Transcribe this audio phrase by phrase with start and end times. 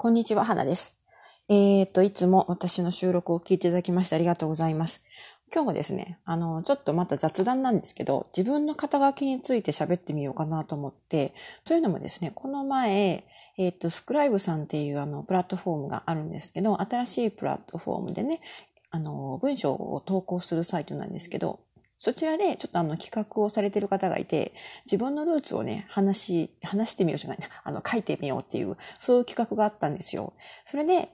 [0.00, 0.96] こんにちは、花です。
[1.48, 5.02] えっ、と、いつも私の収録を聞いていただきましてありがとうございます。
[5.52, 11.34] 今日はですね、あの、ちょっとまた雑談なんですけど、自分の肩書きについて喋ってみようかなと思って、
[11.64, 13.24] というのもですね、この前、
[13.56, 18.40] えっ、と、スクライブさんっていうあの、プラットフォームがあるんですけど、新しいプラットフォームでね、
[18.90, 21.58] あの、文章を投稿するサイトなんですけど、
[21.98, 24.52] そちらでちょっとあの企画をされてる方がいて、
[24.86, 30.32] 自分のルーツをね、話し、話してみようじゃないな、あの、書いてみようっていう、そういう企画があったんですよ。
[30.64, 31.08] それで、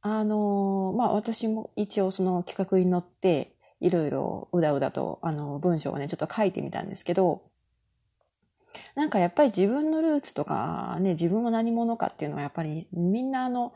[0.00, 7.42] あの、まあ、私も一応その企画に乗って、いろいろうだうだと、あの、文章をね、ちょっと書いてみたんですけど、
[8.94, 13.74] なんかやっぱり自分のルーツとかね、自分は何者かっていうのはやっぱりみんなあの、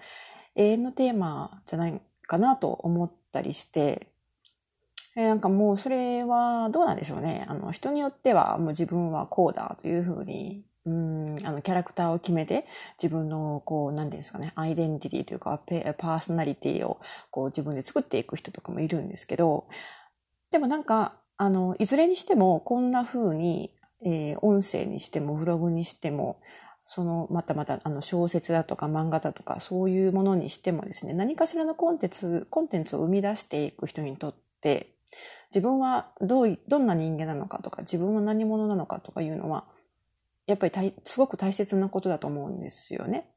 [0.54, 4.08] 永遠のテーマじゃないかなと思ったりして、
[5.16, 7.46] えなんかもうそれはどうなんでしょうね。
[7.48, 12.66] あの、人によってはもう自分はこうだというふうに、うん、あの、キャラクターを決めて、
[13.02, 15.60] 自分の、こう、何ですかね、アイデンティティというか、
[15.98, 17.00] パーソナリティを、
[17.30, 19.66] こう、自分で作っていく人とかもいるんですけど、
[20.52, 23.72] でもなんか、あの、いずれにしても、こんな風に、
[24.04, 26.40] えー、音声にしても、ブログにしても、
[26.84, 34.95] その、またまた、あの、小説だとか漫画だとか、そういうものにしてもですね、何かしらのコンテンツ、コンテンツを生み出していく人にとって、
[35.50, 39.64] 自分はどう、どんな人間なのかとか、自分は何者なのかとかいうのは、
[40.46, 43.30] やっぱりすごく大切なことだと思うんですよね。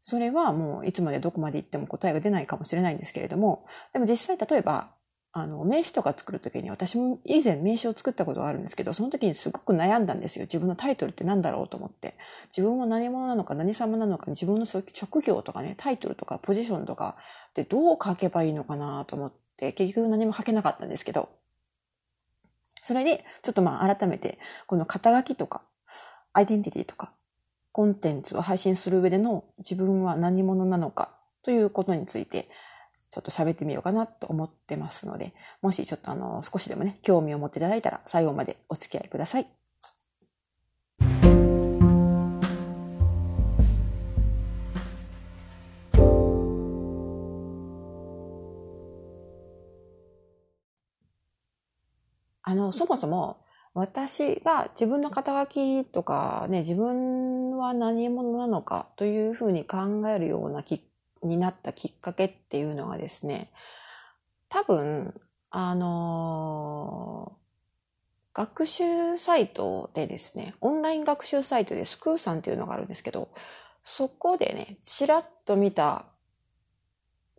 [0.00, 4.90] それはもういつまでどこまで行っても答えが出ないかもしれないんですけれども、でも実際例えば、
[5.36, 10.44] あの、名刺とか作るときに私も以前名刺を作ったことがあるんですけど、その時にすごく悩んだんですよ。
[10.44, 12.16] 自分のタイトルって何だろうと思って。
[12.56, 17.16] 自分は何者なのか何様なのか、自分の職業とかね、タイトルとかポジションとか
[17.50, 21.28] ってどう書けばいいのかなと思ってて、って結局何も書けなかったんですけど、
[22.82, 25.62] それでちょっとまあ改めてこの肩書きとか
[26.32, 27.12] アイデンティティとか
[27.72, 32.48] コンテンツを配信する上での自分は何者なのかということについて
[33.10, 35.32] ちょっと喋ってみようかなと思ってますので、
[35.62, 39.46] もしちょっとあの少しでもね、興味を持っていただいたら最後までお付き合いください。
[52.54, 53.44] あの、そもそも、
[53.74, 60.80] 私が自分の肩書きとかね、自分は何者なのかというふうに考えるようなき、
[61.24, 63.50] になったきっかけっていうのがですね、
[64.48, 65.20] 多分、
[65.50, 73.30] あのー、学習サイトでですね、オンライン学習サイトでスクーさんっていうのがあるんですけど、
[73.82, 76.06] そこでね、ちらっと見た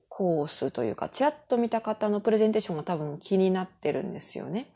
[0.09, 4.67] コースというか、ちらっと見た方のプレゼンテーションが多分気になってるんですよね。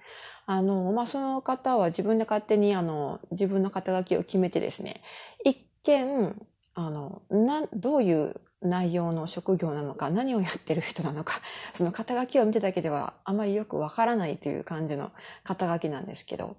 [0.51, 5.03] あの、まあ、その方は自分で勝手にあの、自分の肩書きを決めてですね、
[5.45, 6.35] 一見、
[6.73, 11.39] あの、な、どういう内容の職業なのか、何をやってる人なのか、
[11.75, 15.11] その肩書きを見てだけではあまりよくわからないという感じの
[15.43, 16.55] 肩書きなんですけど、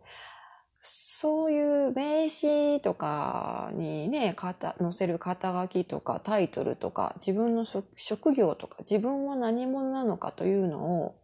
[0.81, 4.37] そういう名刺とかにね、
[4.81, 11.20] 載せる肩書きとかタイトルとか自分の職業とか自分は何者なのかというのを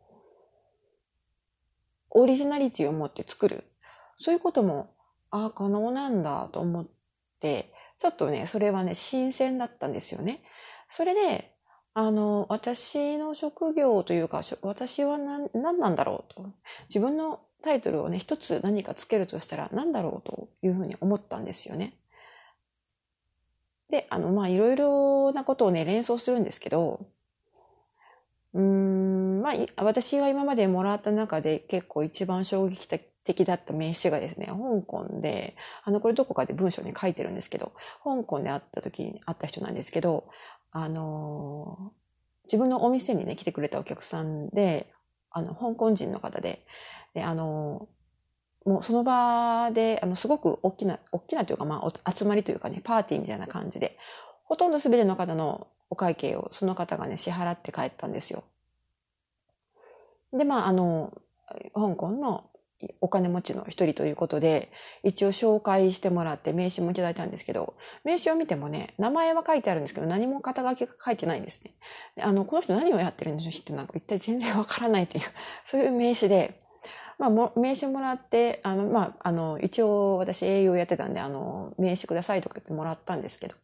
[2.10, 3.64] オリジナリティを持って作る。
[4.18, 4.94] そういうことも、
[5.30, 6.86] ああ、可能なんだと思っ
[7.40, 10.42] て、ちょっとね、それはね、新鮮だったんですよね。
[10.88, 11.52] それで、
[11.94, 16.52] あの、私の職業というか、私は何何なんだろうと。
[16.88, 21.94] 自分のタイトルをね、一つ何かつけるとしたら何だろうというふうに思ったんですよね。
[23.88, 27.06] で、あの、まあ、いろいろなことをね、連想するんですけど、
[28.52, 29.05] うーん、
[29.46, 37.70] まあ、私が今までもらった中で結構一番衝撃的だった名刺がですね、香港で、あの、これどこかで文章に書いてるんですけど、
[38.02, 40.28] 香港で会った時に会った人なんですけど、
[40.72, 41.92] あの、
[42.46, 44.92] 自分のお店にね、来てくれたお客さんで、
[45.30, 46.66] あの、香港人の方で、
[47.14, 47.86] で、あの、
[48.64, 53.96] もうその場で、あの、すごく大きな、大きなというか、まあ、集まりというかね、パーティーみたいな感じで、
[54.42, 58.42] ほとんど全ての方のお会計をその方がね、支払って帰ったんですよ。
[60.36, 61.12] で、まあ、あの、
[61.74, 62.50] 香港の
[63.00, 64.70] お金持ちの一人ということで、
[65.02, 67.74] 一応紹介してもらって名刺もいただいたんですけど、
[68.04, 71.74] 名刺を見てもね、名前は書いてあるんですけど、何も肩書きが書いてないんですね。
[72.20, 75.24] あの、この人何をやってるんでしょうってなんか一体全然わからないという、
[75.64, 76.60] そういう名刺で、
[77.18, 83.56] まあ、名刺もらって、あの、まあ、あの、一応私営業やってたんで、あの、名刺くださいとか言ってもらったんですけど、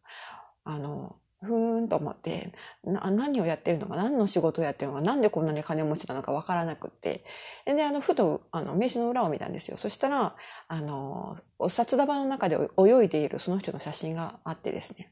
[0.63, 2.53] あの、ふーんと思って、
[2.83, 7.25] な、何をやってるのか、何の仕事をやってるのか、なんでこんなに金持ちなのかわからなくって。
[7.65, 9.77] で、あの、ふと、あの、名刺の裏を見たんですよ。
[9.77, 10.35] そしたら、
[10.67, 15.11] あの、お札束の中で泳いでいるその人の写真があってですね。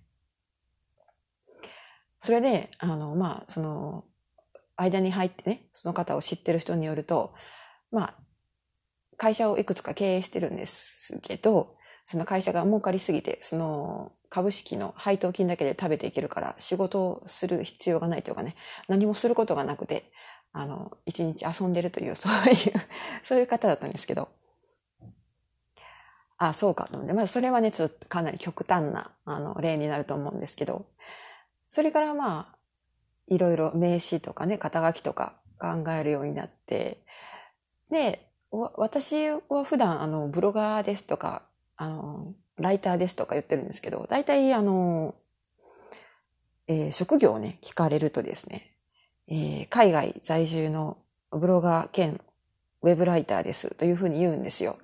[2.19, 4.06] それで、あの、まあ、その、
[4.75, 7.33] 間に入ってね、その方を知ってる人によると、
[7.92, 8.16] まあ、
[9.18, 11.75] 会社をいくつか経営してるんですけど、
[12.06, 18.56] その会社が儲かりすぎて、その株式の配当金だけで食べていけるから仕事をする必要がないというかね、
[18.88, 20.10] 何もすることがなくて、
[20.54, 22.57] あの、一日遊んでるという、そういう
[23.24, 24.30] そういう方だったんですけど。
[26.38, 27.13] あ、そうかと思って。
[27.13, 30.86] まあ、それはね、ちょっとかなり極端な、あの、例になると思うんですけど。
[31.69, 32.57] それからまあ、
[33.28, 37.04] いろいろ名詞とかね、肩書きとか考えるようになって、
[37.89, 41.44] で、私は普段、あの、ブロガーですとか、
[41.75, 45.15] あの、ライターですとか言ってるんですけど、大体、あの、
[46.68, 48.71] えー、職業をね、聞かれるとですね、
[49.27, 50.98] えー、海外在住の
[51.31, 52.19] ブロガー兼
[52.81, 54.77] ウェブライターですというふうに言うんですよ。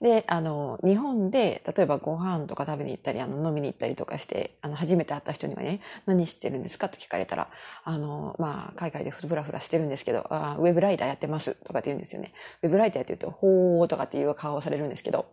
[0.00, 7.48] で、あの、日本で、例えばご飯とか食べに行ったり、あの、飲みに行ったりとかして、あの、初めて会った人にはね、何してるんですかと聞かれたら、
[7.84, 12.32] あの、まあ、海外でふらふらしてるんですけど、あウェブライターやってますとかって言うんですよね。
[12.62, 15.26] ウェブライターって言うと、ほーとかっていう顔をされるんですけど、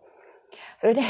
[0.78, 1.02] それで、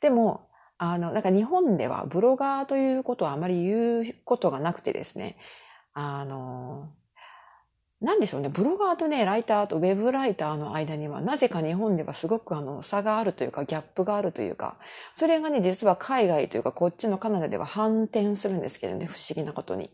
[0.00, 0.48] でも、
[0.78, 5.36] あの、なんか日本ではブロガーということはあまり言うことがなくてですね、
[5.92, 6.88] あの、
[8.00, 14.78] なんでしょうね、ブロガーとね、ライターとウェブライターの間には、なぜか日本ではすごくあの、差があるというか、ギャップがあるというか、
[15.12, 19.90] それがね、実は海外というか、こっちのカナダでは反転するんですけどね、不思議なことに。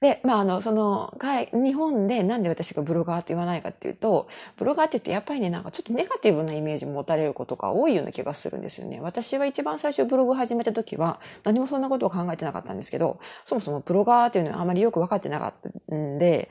[0.00, 1.14] で、まあ、あの、その、
[1.52, 9.00] 日本でなんで私がブロガーって言わないかっていうと、ブロガーって言うとやっぱりね、なんかちょっとネガティブなイメージ持たれることが多いような気がするんですよね。
[9.02, 15.54] 私は一番最初ブログ始めた時は何もそんなことを考えてなかったんですけど、そもそもブロガーっていうのはあまりよく分かってなかっ
[15.88, 16.48] たんで、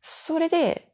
[0.00, 0.86] それで、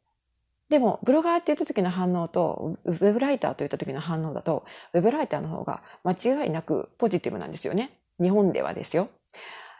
[0.69, 7.91] でも、ブロガーって言った時の反応と、ウェブライターと言った時の反応だと、ウェブライターの方が間違いなくポジティブなんですよね。
[8.19, 9.09] 日本ではですよ。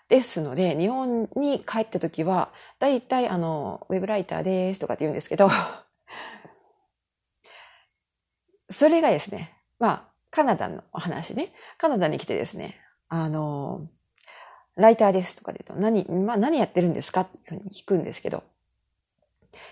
[0.10, 5.50] ですので、日本に帰った時は、だいたいあの、ウェブライターですとかって言うんですけど、
[8.70, 11.54] それがですね、まあ、カナダのお話ね。
[11.78, 13.88] カナダに来てですね、あの、
[14.76, 17.22] ライターですとかで言うと、何、まあ何やってるんですか？
[17.22, 18.44] ってうう聞くんですけど、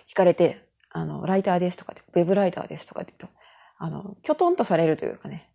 [0.07, 3.37] 聞かれて、あの、ライターですとかで、ウェブライターですとかって言うと、
[3.77, 5.49] あの、きょとんとされるというかね、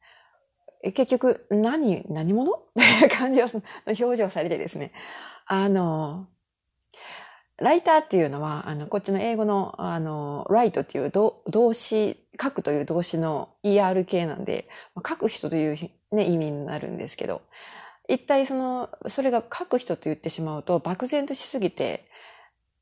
[0.82, 2.52] 結局、何、何者？
[2.52, 3.46] っていう感じの
[3.86, 4.92] 表情されてですね。
[5.46, 6.26] あの、
[7.58, 14.68] ライターっていうのは、あの、こっちの英語の、あの、ライトっていう動詞、書くという動詞の ER 系なんで、
[15.06, 17.42] 書く人という、ね、意味になるんですけど、
[18.08, 22.08] 一体その、それが書く人と言ってしまうと、漠然としすぎて、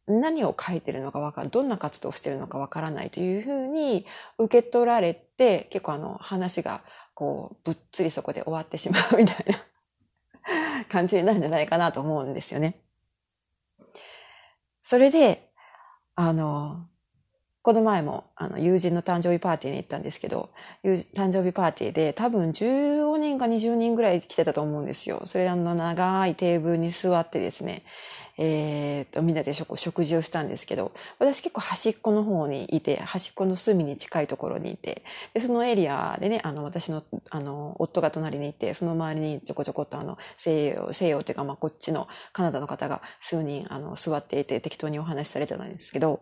[0.07, 4.07] 何を書いてるのかわかる、どんな活動をしてるのかわからないというふうに
[4.39, 6.83] 受け取られて、結構あの話が
[7.19, 12.79] こう、ぶっつりそこで終わってしまうみたいな 感じになるんじゃないかなと思うんですよね。
[14.85, 15.51] それで、
[16.15, 16.87] あの、
[17.63, 20.51] この前も、あの、友人の誕生日パーティーに行ったんですけど、
[20.85, 25.23] 誕生日パーティーで多分15人か20人ぐらい来てたと思うんですよ。
[25.27, 27.83] それあの、長いテーブルに座ってですね、
[28.39, 35.03] えっ、と、みんなで食事をしたんですけど、私結構端っこの方にいて、端っこの隅に近いところにいて、
[35.35, 46.21] で、そのエリアでね、あの、私の、あの、夫が隣にいて、その周りにちょこちょこっとあの、西洋、西洋というか、まあ、こっちのカナダの方が数人、あの、座っていて適当にお話しされてたんですけど、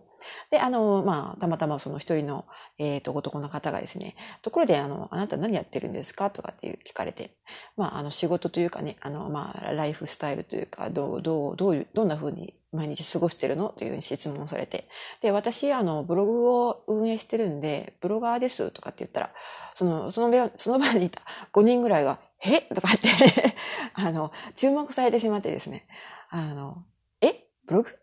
[0.50, 2.44] で、あの、まあ、たまたまその一人の、
[2.78, 6.30] えっ、ー、と、男の方がですね、ところで、あの、あなた何やってるんですか？
[6.30, 7.30] とかっていう聞かれて、
[7.76, 13.70] まあ、あの、仕事というかね、あの、まあ、ライフスタイルというか、どう、どう、どういう、どんな風に毎日過ごしてるの？
[13.70, 14.88] というふうに質問されて、
[15.22, 19.30] で、私、あの、ブログを運営してるんで、ブロガーですとかって言ったら、
[19.74, 22.60] その、その場、その場にいた5人ぐらいが、え？
[22.74, 23.08] とかって
[23.94, 25.86] あの、注目されてしまってですね、
[26.28, 26.84] あの、
[27.20, 27.48] え？
[27.66, 27.98] ブログ？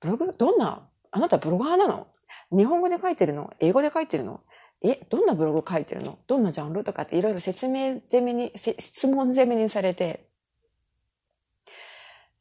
[0.00, 0.34] ブログ？
[0.36, 2.06] どんなあなたブロガーなの？
[2.50, 3.52] 日本語で書いてるの？
[3.60, 4.40] 英語で書いてるの？
[4.82, 6.18] え、どんなブログ書いてるの？
[6.26, 10.28] どんなジャンルとかっていろいろ説明攻めに、質問攻めにされて、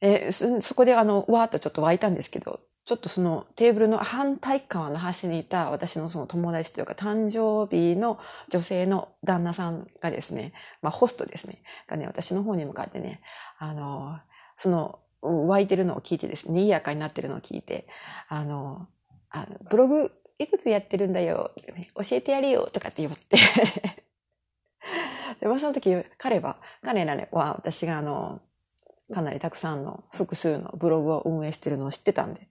[0.02, 8.18] えそ、そこであの、わーっとちょっと湧いたんですけど、ちょっとそのテーブルの反対側の端にいた私のその友達というか誕生日の
[8.50, 13.22] 女性の旦那さんがですね、まあホストですね、がね、私の方に向かってね、
[13.58, 14.20] あの、
[14.56, 17.88] その湧いてるのを聞いてですね、賑やかになってるのを聞いて、
[18.30, 18.88] あの、
[19.30, 21.52] あのブログいくつやってるんだよ、
[21.96, 23.38] 教えてやるよ、とかって言って
[25.42, 28.42] でもその時彼は、彼らは私があの、
[29.14, 32.48] かなりたくさんの複数のブログを運営してるのを知ってたんで。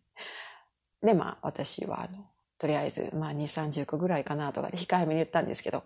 [1.02, 2.26] で、まあ私はあの、
[2.58, 5.78] とりあえず、まあ2、30個ぐらいかなとかで控えめに言ったんですけど。
[5.78, 5.82] っ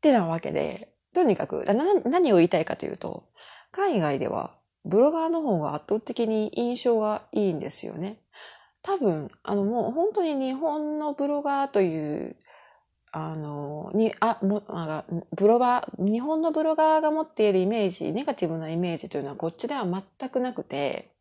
[0.00, 1.64] てなわけで、とにかく
[2.04, 3.24] 何を言いたいかというと、
[3.72, 8.20] 海外ではブロガーの方が圧倒的に印象がいいんですよね。
[8.82, 12.36] 多分、あのもう本当に日本のブロガーという
[13.10, 21.12] あの、に、あ、も、あブロガー、日本のブロガーが持っているイメージ、ネガティブなイメージというのはこっちでは全くなくて、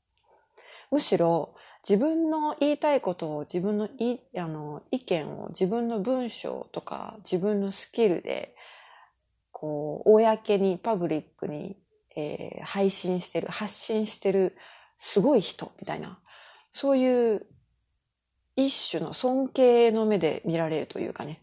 [0.91, 1.55] むしろ
[1.87, 8.53] 自分の言いたいことを自分のい、あの、意見を自分の文章とか自分のスキルで、
[9.59, 11.77] こう、公に、パブリックに、
[12.15, 14.55] えー、配信してる、発信してる、
[14.99, 16.19] すごい人みたいな、
[16.71, 17.47] そういう
[18.55, 21.41] 一種の尊敬の目で見られるというかね。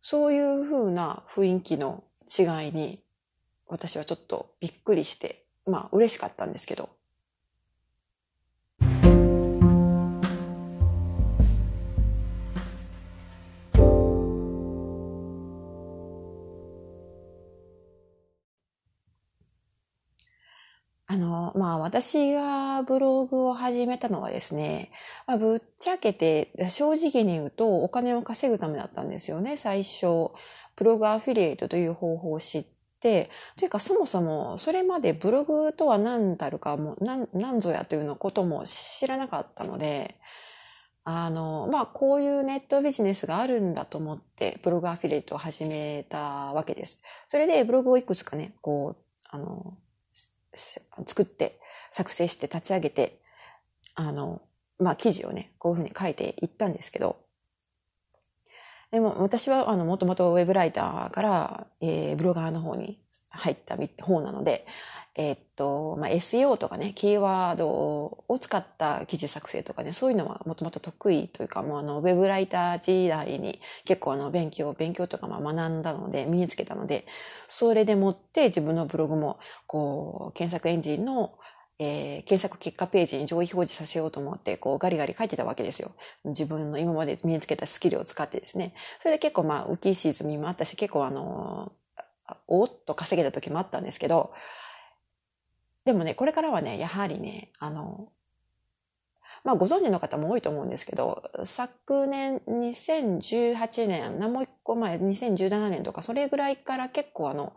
[0.00, 3.02] そういう風な雰囲気の違いに
[3.66, 6.88] 私はちょっとびっくりして、まあ嬉しかったんですけど。
[21.70, 24.90] まあ私がブログを始めたのはですね、
[25.28, 30.30] まあ、ぶっちゃけて正直に言うとお金を稼ぐためだったんですよね、最初。
[30.74, 32.66] ブログアフィリエイトという方法を知っ
[32.98, 40.16] て、というかそもそもそれまでブログとは何だるかも、何、何ぞやというのことも知らなかったので、
[41.04, 47.00] あの、まあ、こういうネットビジネスがあるんだと思って、ブログアフィリエイトを始めたわけです。
[47.26, 49.78] それでブログをいくつかね、こう、あの、
[50.54, 53.20] 作って、作成して立ち上げて、
[53.94, 54.42] あの、
[54.78, 57.16] まあ、記事をね、こういうふうに書いていったんですけど、
[58.90, 64.66] でも私はあの、もともとウェブライターから、えー、ブロガーの方に入った方なので、
[65.16, 77.06] えー、っと、まあ、SEO とかね、キーワードを使った記事作成とかね、そういうのはもともと得意というか、もうあの、ウェブライター時代に結構あの、勉強、勉強とかまあ学んだので、身につけたので、
[77.48, 81.34] それでもって自分のブログも、こう、検索エンジンの
[81.82, 85.92] えー、検索結果ページに上位表示させようと思って、こうガリガリ書いてたわけですよ。
[86.26, 88.74] 自分の今まで身につけたスキルを使ってですね。
[89.00, 91.72] それで結構まあ浮き沈みもあったし、結構あの
[92.46, 94.30] おっと稼げた時もあったんですけど、
[95.90, 98.12] でもね、これからはね、やはりね、あの、
[99.42, 107.54] まあご存知の方も多いと思うんですけど、昨年2018年、何もう一個前、2017年とか、それぐらいから結構あの、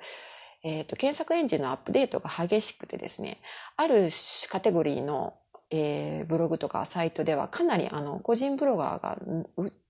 [0.64, 3.38] えっ、ー、と、検索エンジンのアップデートが激しくてですね、
[3.78, 4.10] ある
[4.50, 5.36] カテゴリーの、
[5.70, 9.20] えー、ブログとかサイトではかなりあの、個人ブロガーが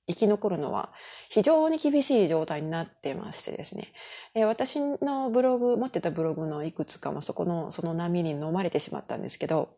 [0.07, 0.89] 生き残るのは
[1.29, 3.93] 非常に厳しい状態になってましてですね。
[4.35, 9.69] え私のブログ、持ってたブログのいくつかもそこの、その波に飲まれてしまったんですけど、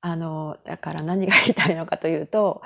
[0.00, 2.62] あの、だから何が言いたいのかというと、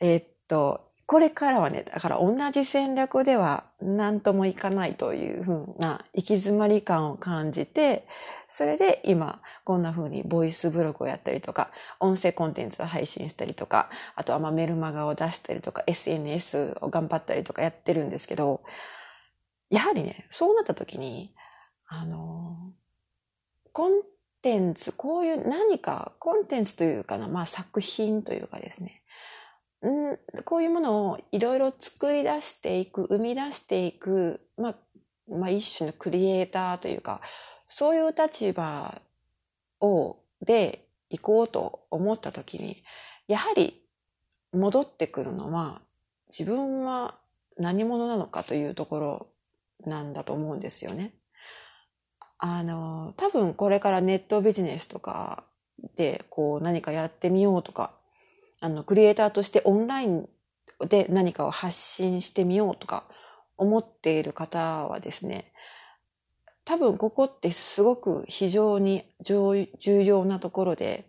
[0.00, 8.06] えー、っと、これからはね、だから同じ戦略では何ともいかないというふうな行き詰まり感を感じて、
[8.50, 18.62] それで今こんな風にボイスブログをやったりとか、音声コンテンツを配信したりとか、あとはまメルマガを出したりとか、SNS を頑張ったりとかやってるんですけど、
[19.70, 21.32] やはりね、そうなった時に、
[21.86, 22.72] あの、
[23.72, 24.02] コン
[24.42, 29.02] テンツ、こういう何かコンテンツというかな、まあ作品というかですね、
[29.86, 34.76] んこういうものをいろいろ作り出していく、生み出していく、まあ、
[35.28, 37.20] まあ一種のクリエイターというか、
[37.72, 39.00] そういう立場
[39.80, 42.82] を、で行こうと思った時に、
[43.28, 43.82] やはり
[44.52, 45.80] 戻ってくるのは、
[46.36, 47.14] 自分は
[47.56, 49.26] 何者なのかというところ
[49.86, 51.14] なんだと思うんですよね。
[52.38, 55.44] あの、多分これからネットビジネスとか
[55.96, 57.92] でこう何かやってみようとか
[58.62, 60.28] あの、クリエイターとしてオンライン
[60.86, 63.04] で何かを発信してみようとか
[63.56, 65.49] 思っている方はですね、
[66.70, 69.66] 多分ここってすごく非常に重
[70.04, 71.04] 要なところで、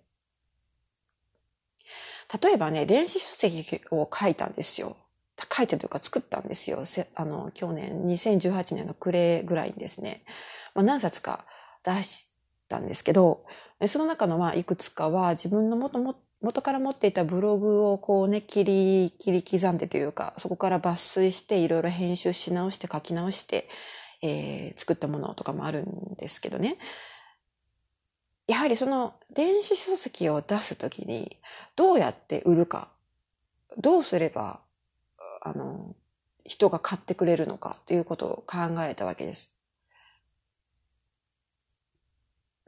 [2.42, 4.98] 例えばね、電子書籍を書いたんですよ。
[5.56, 6.82] 書いたというか作ったんですよ。
[7.14, 10.24] あの、去年、2018年の暮れぐらいにですね、
[10.74, 11.46] まあ、何冊か
[11.86, 12.28] 出し
[12.68, 13.46] たんですけど、
[13.86, 23.70] その中のまあいくつかは自分のもとも元から持っていたブログをこうね、切り、切り刻んでというか、そこから抜粋していろいろ編集し直して書き直して、
[24.22, 26.78] えー、作ったものとかもあるんですけどね。
[28.48, 31.38] やはりその電子書籍を出すときに、
[31.76, 32.90] どうやって売るか、
[33.78, 34.60] どうすれば、
[35.42, 35.96] あの、
[36.46, 39.56] 人が買ってくれるのかということを考えたわけです。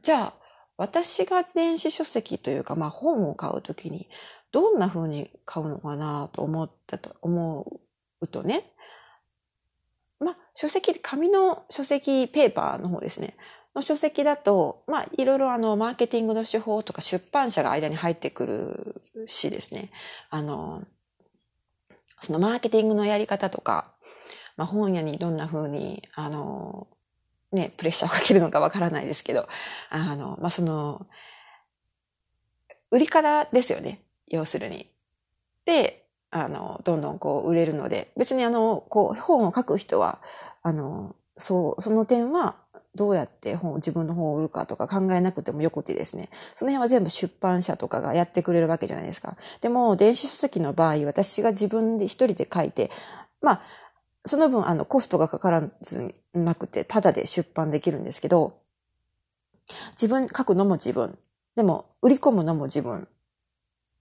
[0.02, 0.34] じゃあ、
[0.76, 4.08] 私が電子書籍というか、まあ本を買うときに、
[4.52, 7.80] どんな風に買うのかなと思ったと、思
[8.20, 8.73] うとね、
[10.20, 13.36] まあ、書籍、紙の書籍、ペーパーの方ですね。
[13.74, 18.46] の書籍だと、まあ、いろいろあの、マーケティングの手法とか出版社が間に入ってく
[19.16, 19.90] るしですね。
[20.30, 20.84] あの、
[22.20, 23.92] そのマーケティングのやり方とか、
[24.56, 26.86] まあ、本屋にどんな風に、あの、
[27.52, 29.48] ね、プレッシャーをかけるのかわからないですけど、
[29.90, 31.06] あの、まあ、その、
[32.90, 34.02] 売り方ですよね。
[34.28, 34.88] 要するに。
[35.64, 36.03] で、
[36.36, 40.18] あの、どんどんこう売れるので、別にあの、こう、本を書く人は、
[40.64, 42.56] あの、そう、その点は、
[42.96, 46.30] どうやって本を、自分の本を売るかとか考えなくてもよくてですね。
[46.56, 49.36] その辺は全部出版社とかがやってくれるわけじゃないですか。
[49.60, 52.90] でも、電子書籍の場合、私が自分で一人で書いて、
[53.40, 53.62] まあ、
[54.26, 58.58] その分、あの、コストがかからずなくて、ただで出版できるんですけど、
[59.92, 61.16] 自分、書くのも自分。
[61.54, 63.06] でも、売り込むのも自分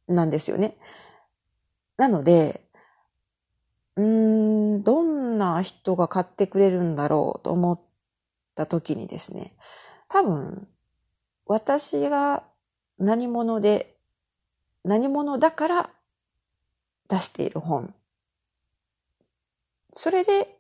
[0.08, 0.75] なんですよね。
[1.97, 2.62] なので、
[3.95, 7.79] うーん、どんな人が買ってくれるんだろうと思っ
[8.55, 9.53] た時にですね、
[10.09, 10.67] 多分、
[11.45, 12.43] 私が
[12.97, 13.95] 何者で、
[14.83, 15.89] 何者だから
[17.09, 17.93] 出している本
[19.91, 20.57] それで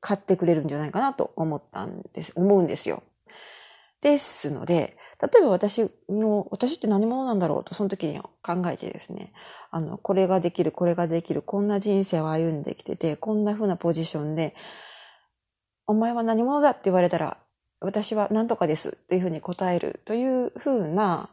[0.00, 3.02] 買ってくれるんじゃないかなと思ったんです、思うんですよ。
[4.00, 9.32] ですので、例えば私の、私って何者なんだろうと、その時に考えてですね、
[9.70, 14.54] あの、これができる、これができる、こんな人生を歩んできてて、こんな風なポジションで、
[15.86, 17.36] お前は何者だって言われたら、
[17.80, 21.28] 私は何とかですというふうに答えるというふうな、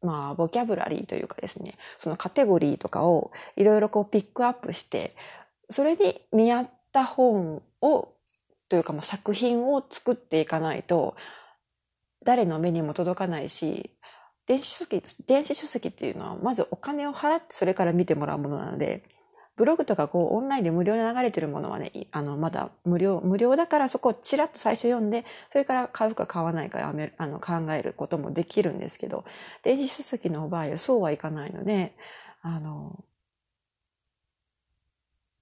[0.00, 5.16] まあ、ボキャブラリーというかですね、そのカテゴリーとかをいろいろこうピックアップして、
[5.68, 8.08] それに見合った本を、
[8.68, 11.16] というかまあ作品を作っていかないと、
[12.24, 13.90] 誰の目にも届かないし、
[14.46, 19.02] 電子書籍、電子書籍っていうのは、まずお金を払ってそれから見てもらうものなので、
[19.56, 29.24] ブログとかこうオンラインで無料で流れてるものはね、あの、まだ無料、無料だからそこをチラッと最初読んで、それから買うか買わないかやめあの考えることもできるんですけど、
[29.62, 31.96] 電子書籍の場合はそうはいかないので、
[32.42, 33.04] あの、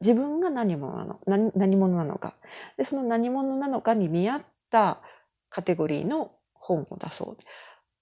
[0.03, 2.35] 自分が何者なの何何者なのか。
[2.77, 5.01] で、その何者なのかに見合った
[5.49, 7.37] カテゴリーの本を出そう。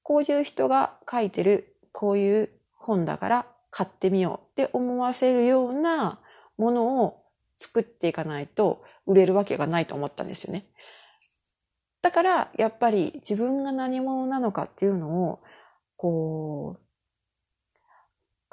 [0.03, 6.21] こういう人が書いてる、こういう本だから買ってみようって思わせるような
[6.59, 7.23] ものを
[7.59, 10.65] 作っていかないと売れるわけがないと思ったんですよね。
[12.03, 15.41] だから、やっぱり自分が何者なのかっていうのを、
[15.97, 16.81] こう、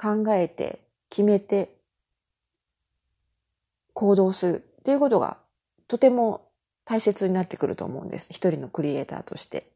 [0.00, 1.74] 考えて、決めて、
[3.94, 5.38] 行動するっていうことが
[5.88, 6.52] とても
[6.84, 8.28] 大切になってくると思うんです。
[8.30, 9.72] 一人のクリエイターとして。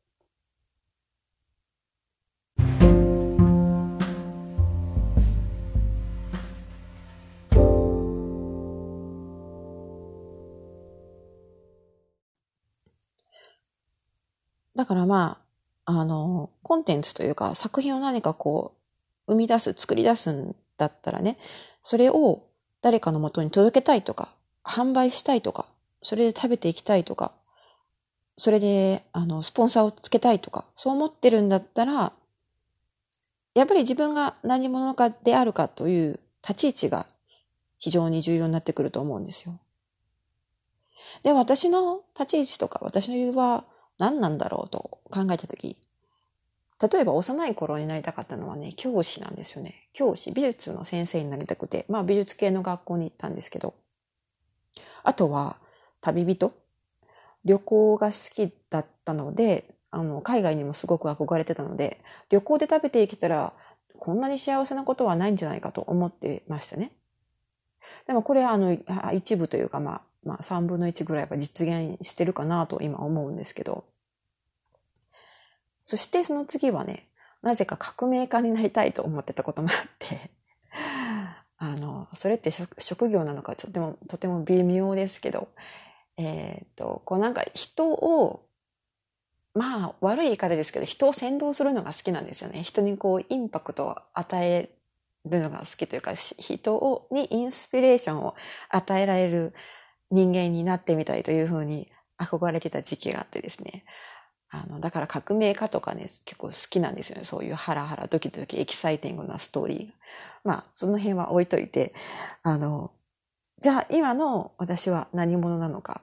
[14.83, 15.39] だからま
[15.87, 18.75] あ、あの、コンテンツというか作品を何かこ
[19.29, 21.39] う、生み出す、作り出すんだったらね、
[21.83, 22.43] それを
[22.81, 24.31] 誰かのもとに届けたいとか、
[24.65, 25.67] 販売したいとか、
[26.03, 27.31] それで食べていきたいとか、
[28.37, 32.13] それで、あの、スポンサーをつけたいとか、そう思ってるんだったら、
[33.55, 37.07] やっぱり自分が何者かであるかという立ち位置が
[37.79, 39.61] 非常に重要になってくると思うんですよ。
[41.23, 43.65] で、私の立ち位置とか、私の理由は
[43.99, 45.77] 何なんだろうと考えたとき、
[46.91, 49.89] 例えば幼い頃になりたかったのはね、教師なんですよね。
[49.93, 53.75] 教師、美術の先生になりたくて、まあ美術系の学校に行ったんですけど、
[55.05, 55.57] あとは
[56.01, 56.53] 旅人、
[57.45, 63.53] 旅行が好きだったので、あの、海外にもすごく憧れてたので、旅行で食べていけたら、
[63.99, 66.93] こんなに幸せなことはないんじゃないかと思ってましたね。
[68.07, 68.77] でもこれはあの、
[69.13, 73.85] 一部というかまあ、まあ三分の一ぐらいは実現してるかなと今思うんですけど、
[75.83, 77.09] そしてその次はね、
[77.43, 80.31] なぜか革命家になりたいと思ってたこともあって。
[81.59, 85.49] あの、それって職業なのかとても、とても微妙ですけど、
[86.17, 88.49] えっ、と、こうなんか人を、
[89.55, 92.63] まあ悪い言い方ですけど、人を先導するのが好きなんですよね。
[92.63, 94.71] 人にこうインパクトを与え
[95.25, 98.35] るのが好きというか、人をにインスピレーションを
[98.71, 99.53] 与えられる
[100.13, 103.85] 人間になってみたいというふうに憧れてた時期があってですね。
[104.51, 107.25] あの、だから革命家とかね、結構好きなんですよね。
[107.25, 109.89] そういうハラハラドキドキエキサイティングなストーリー。
[110.45, 111.95] まあ、その辺は置いといて、
[112.43, 112.93] あの、
[113.61, 116.03] じゃあ今の私は何者なのか。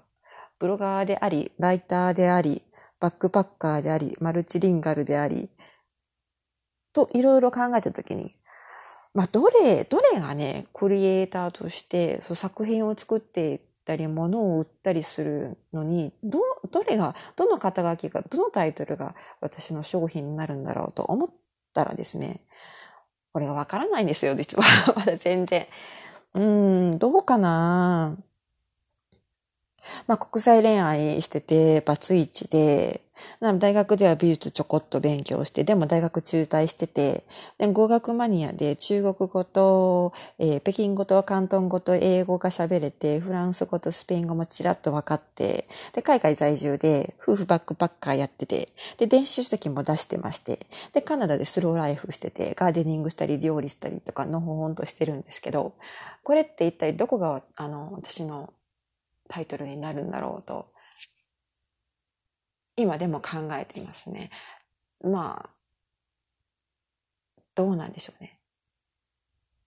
[0.58, 2.64] ブロガーであり、ライターであり、
[3.00, 5.50] バックパッカーであり、マルチリンガルであり、
[6.94, 8.36] といろいろ考えたときに、
[9.14, 21.30] まあ、どれ、どれがね、クリエイターとして、そう作品を作っていっったり、物を売ったりするのに、ど、どれが、どの肩書きが、どのタイトルが私の商品になるんだろうと思っ
[21.74, 22.42] たらですね、
[23.34, 24.64] これがわからないんですよ、実は。
[24.96, 25.68] まだ全然。
[26.36, 28.16] うーん、どうかな
[30.08, 33.02] まあ、国際恋愛してて、バツイチで、
[33.60, 37.24] 大学では美術ちょこっと勉強して、でも大学中退してて、
[37.58, 50.60] で語学マニアで中国語と、えー、北京語と広東語と英語が喋れて、フランス語とスペイン語もちらっと分かって、で、海外在住で夫婦バックパッカーやってて、で、電子書籍も出してまして、
[50.94, 55.74] で、カナダでスローライフしてて、ガーデニングしたり料理したりとかのほほんとしてるんですけど、
[56.24, 58.54] これって一体どこが、あの、私の
[59.30, 60.74] タイトルになるんだろうと、
[62.76, 64.32] 今でも考えていますね。
[65.02, 65.50] まあ、
[67.56, 68.40] どうなんでしょうね。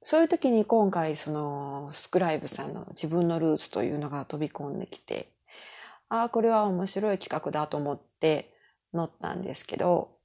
[0.03, 5.33] そういう時に今回そのスクライブさんの自分のルーツというのが飛び込んできて、
[6.09, 8.53] ああ、これは面白い企画だと思って
[8.93, 10.19] 乗ったんですけど、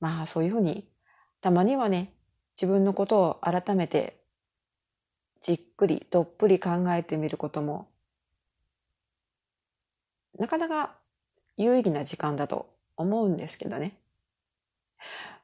[0.00, 0.86] まあそういうふうに
[1.40, 2.12] たまにはね、
[2.60, 4.15] 自分のことを改めて
[5.46, 7.86] じっくりどっぷり考えてみることも
[10.36, 10.96] なかなか
[11.56, 13.96] 有意義な時間だと思うんですけどね。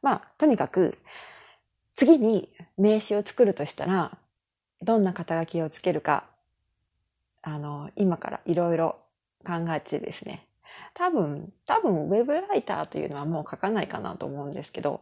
[0.03, 0.99] まあ、とにかく
[1.95, 4.19] 次に名刺を作るとしたら
[4.81, 6.25] どんな肩書きをつけるか
[7.41, 8.99] あの今からいろいろ
[9.47, 10.49] 考えてですね
[10.95, 15.01] 多分多分ウェブライターというのはもう書かないかなと思うんですけど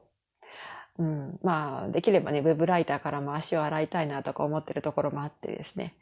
[0.99, 5.95] うん、まあ、できればね、ウェブライターからも足を洗いたいなとか思ってるところもあってですね。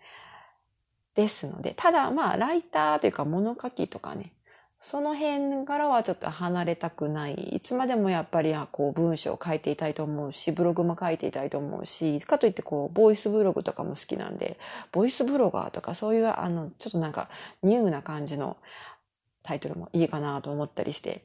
[1.14, 4.32] ですので、ただまあ、ライターというか物書きとかね、
[4.80, 7.34] その辺からはちょっと離れたくない。
[7.34, 14.58] いつまでもやっぱりこう文章を書いていたいと思うし、ブログも書いていたいと思うし、かといってこう、ボイスブログとかも好きなんで、
[14.92, 17.28] ボイスブロガーとかそういうあの、ちょっとなんか
[17.62, 18.56] ニューな感じの
[19.42, 21.24] タイトルもいいかなと思ったりして。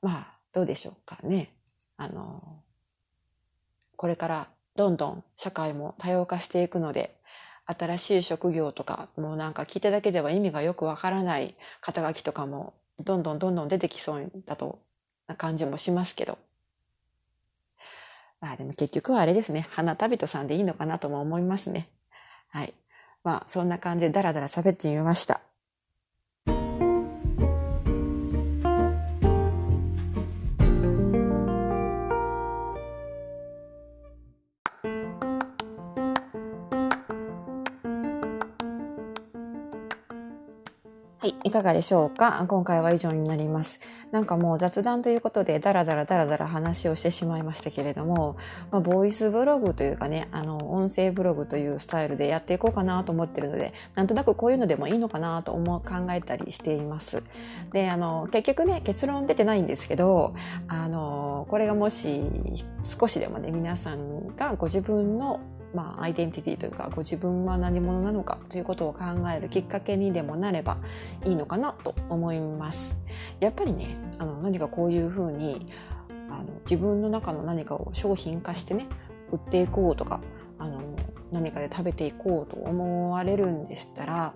[0.00, 1.50] まあ、どうでしょうかね。
[1.96, 2.62] あの、
[3.96, 7.16] これからどんどん社会も多様化していくので、
[7.66, 14.78] 新しい職業とか、もうなんか聞いただけでは意味がよくわからない肩書きとかも、どんどんどんどん出てきそうだと、
[15.26, 16.38] な感じもしますけど。
[18.40, 19.66] まあでも結局はあれですね。
[19.70, 21.88] 花旅人さんでいいのかなとも思いますね。
[22.50, 22.74] はい。
[23.22, 25.40] まあそんな感じでダラダラ喋ってみました。
[41.24, 42.44] はい、いかがでしょうか？
[42.48, 43.80] 今回は以上になります。
[44.10, 48.36] なんかもう雑談ということでダラダラダラダラ話をしてしまいましたけれども、
[48.70, 57.22] まあ、ボイスブログというかね、あの、音声ブログというスタイルでやっていこうかなと思ってるので、なんとなくこういうのでもいいのかなと思う、考えたりしています。
[57.72, 60.34] で、あの、結局ね、結論出てないんですけど、
[60.68, 62.22] あの、これがもし
[62.82, 65.40] 少しでもね、皆さんがご自分の
[65.74, 70.78] まあ、アイデンティティというかご自分は何者なのかということを考えるきっかけにでもなれば
[71.24, 72.96] いいのかなと思います。
[73.40, 75.66] やっぱりねあの何かこういうふうに
[76.30, 78.86] あの自分の中の何かを商品化してね
[79.32, 80.20] 売っていこうとか
[80.58, 80.80] あの
[81.32, 84.34] 何かで食べていこうと思われるんでしたら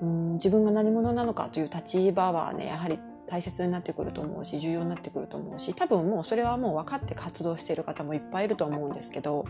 [0.00, 9.46] うん自分が何者なのかという立場はねやはり大切になってくると思うし重要になってくると思うし多分もうそれはもう分かって活動している方もいっぱいいると思うんですけど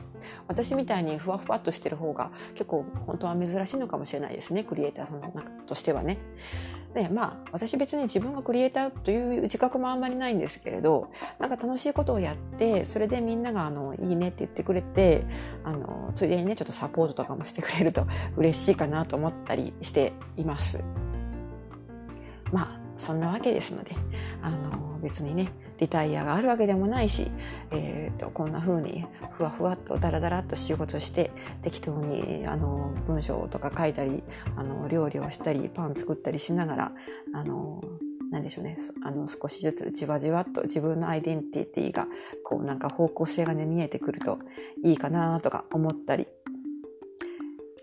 [0.49, 5.23] 私みたいにふわふわっとしてる方が結構本当は珍しいのかもしれないですねクリエイターさん
[5.67, 6.19] としてはね。
[6.95, 11.11] でまあ私別に自分がクリエイターという自覚もあんまりないんですけれど
[11.41, 15.25] なんか楽しいことをやってそれでみんながあのいいねって言ってくれて
[15.65, 18.07] あのついでにねちょっとサポートとかもしてくれると
[18.37, 20.85] 嬉しいかなと思ったりしています。
[22.53, 23.93] まあそんなわけですので
[24.43, 27.31] あの別にねリタイアがあるわけでもないし、
[27.71, 31.31] えーと、こんな風にふわふわっとダラダラっと仕事して
[31.63, 34.23] 適当にあの文章とか書いたり
[34.57, 36.93] あの料理をしたりパン作ったりしながら
[37.35, 37.83] あの
[38.31, 42.07] なんでしょうねあの少しずつじわじわっと自分のアイデンティティが
[42.45, 44.39] こうなんか方向性がね見えてくると
[44.85, 46.27] いいかなとか思ったり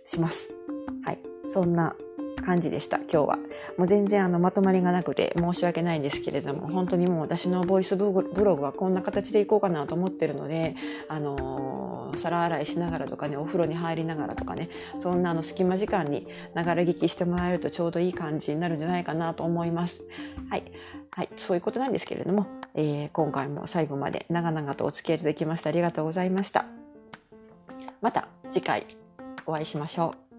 [0.04, 0.50] します。
[1.04, 1.96] はい、そんな
[2.42, 3.36] 感じでした、今日は。
[3.78, 8.06] もう全然あのまとまりがなくて申し訳ないんですけれども、本当にもう私のボイスブ
[8.44, 10.76] ログはこんな形でいこうかなと思ってるので、
[11.08, 20.02] あのー、皿洗いしながらとかね、お風呂に入りながらとかね、そんなあの隙間時間に流れ聞きしてもらえるとちょうどいい感じになるんじゃないかなと思います。
[20.50, 20.72] はい。
[21.14, 26.66] はい、そういうことなんですけれども、えー、今回も最後まで長々とお付き合いいただきましてありがとうございました。
[28.02, 28.86] また次回
[29.46, 30.31] お会いしましょう。